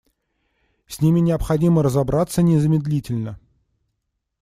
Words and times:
С 0.87 0.99
ними 1.01 1.19
необходимо 1.19 1.83
разобраться 1.83 2.41
незамедлительно. 2.41 3.37